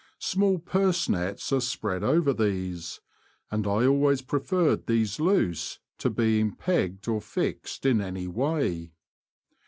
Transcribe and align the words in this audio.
Small 0.17 0.57
purse 0.57 1.07
nets 1.07 1.53
are 1.53 1.61
spread 1.61 2.03
over 2.03 2.33
these, 2.33 3.01
and 3.51 3.67
I 3.67 3.85
always 3.85 4.23
preferred 4.23 4.87
these 4.87 5.19
loose 5.19 5.77
to 5.99 6.09
being 6.09 6.53
pegged 6.55 7.07
or 7.07 7.21
fixed 7.21 7.85
in 7.85 8.01
any 8.01 8.25
way. 8.27 8.93